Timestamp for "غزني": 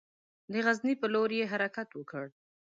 0.65-0.93